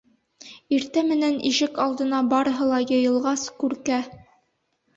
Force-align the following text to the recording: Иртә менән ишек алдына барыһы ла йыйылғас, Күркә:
Иртә 0.77 1.03
менән 1.09 1.37
ишек 1.49 1.77
алдына 1.85 2.23
барыһы 2.33 2.71
ла 2.73 2.81
йыйылғас, 2.89 3.47
Күркә: 3.63 4.03